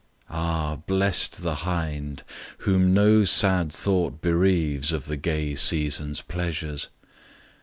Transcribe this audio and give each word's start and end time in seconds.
Ah, 0.31 0.77
blest 0.87 1.43
the 1.43 1.53
hind 1.61 2.23
whom 2.65 2.91
no 2.91 3.23
sad 3.23 3.71
thought 3.71 4.19
bereaves 4.19 4.91
Of 4.91 5.05
the 5.05 5.15
gay 5.15 5.53
Season's 5.53 6.21
pleasures! 6.21 6.89